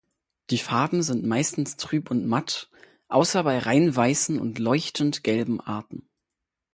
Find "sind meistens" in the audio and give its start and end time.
1.03-1.75